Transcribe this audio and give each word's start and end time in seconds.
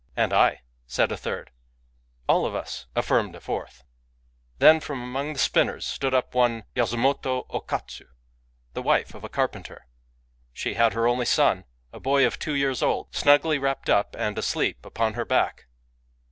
"And 0.17 0.33
I,", 0.33 0.61
said 0.87 1.11
a 1.11 1.15
third." 1.15 1.51
All 2.27 2.47
of 2.47 2.55
us," 2.55 2.87
affirmed 2.95 3.35
a 3.35 3.39
fourth.... 3.39 3.83
Then 4.57 4.79
from 4.79 4.99
among 4.99 5.33
the 5.33 5.37
spinners 5.37 5.85
stood 5.85 6.11
up 6.11 6.33
one 6.33 6.63
Yasumoto 6.75 7.45
0 7.51 7.59
Katsu, 7.59 8.07
the 8.73 8.81
wife 8.81 9.13
of 9.13 9.23
a 9.23 9.29
carpenter;— 9.29 9.85
she 10.51 10.73
had 10.73 10.93
her 10.93 11.07
only 11.07 11.27
son, 11.27 11.65
a 11.93 11.99
boy 11.99 12.25
of 12.25 12.39
two 12.39 12.55
years 12.55 12.81
old, 12.81 13.13
snugly 13.13 13.59
wrapped 13.59 13.91
up 13.91 14.15
and 14.17 14.39
asleep 14.39 14.87
upon 14.87 15.13
her 15.13 15.23
back. 15.23 15.67